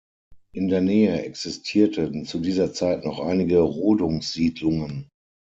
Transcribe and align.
In 0.53 0.67
der 0.67 0.81
Nähe 0.81 1.21
existierten 1.23 2.25
zu 2.25 2.39
dieser 2.39 2.73
Zeit 2.73 3.05
noch 3.05 3.19
einige 3.19 3.59
Rodungssiedlungen. 3.59 5.11